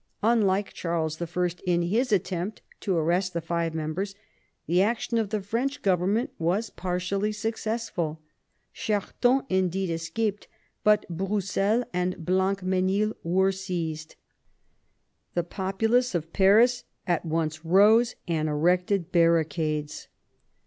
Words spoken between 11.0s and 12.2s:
Broussel and